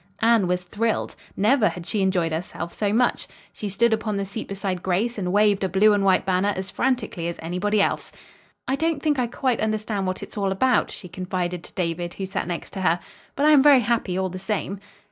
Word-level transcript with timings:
Anne 0.23 0.47
was 0.47 0.63
thrilled. 0.63 1.15
Never 1.37 1.69
had 1.69 1.85
she 1.85 2.01
enjoyed 2.01 2.31
herself 2.31 2.73
so 2.73 2.91
much. 2.91 3.27
She 3.53 3.69
stood 3.69 3.93
upon 3.93 4.17
the 4.17 4.25
seat 4.25 4.47
beside 4.47 4.81
Grace 4.81 5.19
and 5.19 5.31
waved 5.31 5.63
a 5.63 5.69
blue 5.69 5.93
and 5.93 6.03
white 6.03 6.25
banner 6.25 6.53
as 6.55 6.71
frantically 6.71 7.27
as 7.27 7.37
anybody 7.39 7.79
else. 7.83 8.11
"I 8.67 8.75
don't 8.75 9.03
think 9.03 9.19
I 9.19 9.27
quite 9.27 9.59
understand 9.59 10.07
what 10.07 10.23
it's 10.23 10.39
all 10.39 10.51
about," 10.51 10.89
she 10.89 11.07
confided 11.07 11.63
to 11.65 11.73
David, 11.73 12.15
who 12.15 12.25
sat 12.25 12.47
next 12.47 12.73
to 12.73 12.81
her, 12.81 12.99
"but 13.35 13.45
I 13.45 13.51
am 13.51 13.61
very 13.61 13.81
happy 13.81 14.17
all 14.17 14.29
the 14.29 14.39
same." 14.39 14.79